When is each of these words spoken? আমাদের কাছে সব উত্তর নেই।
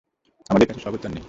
আমাদের 0.49 0.67
কাছে 0.67 0.81
সব 0.81 0.93
উত্তর 0.93 1.09
নেই। 1.09 1.19